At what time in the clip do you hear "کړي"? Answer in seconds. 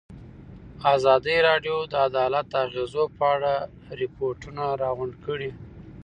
5.25-5.51